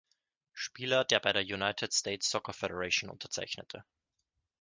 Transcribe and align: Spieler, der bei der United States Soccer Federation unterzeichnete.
Spieler, 0.55 1.05
der 1.05 1.19
bei 1.19 1.31
der 1.31 1.43
United 1.43 1.93
States 1.93 2.27
Soccer 2.27 2.53
Federation 2.53 3.11
unterzeichnete. 3.11 3.85